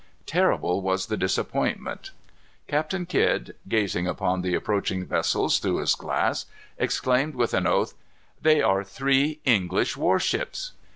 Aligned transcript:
Terrible 0.25 0.81
was 0.81 1.05
the 1.05 1.15
disappointment. 1.15 2.09
Captain 2.67 3.05
Kidd, 3.05 3.55
gazing 3.69 4.07
upon 4.07 4.41
the 4.41 4.55
approaching 4.55 5.05
vessels 5.05 5.59
through 5.59 5.77
his 5.77 5.93
glass, 5.93 6.47
exclaimed, 6.79 7.35
with 7.35 7.53
an 7.53 7.67
oath, 7.67 7.93
"They 8.41 8.63
are 8.63 8.83
three 8.83 9.41
English 9.45 9.95
war 9.95 10.17
ships." 10.19 10.71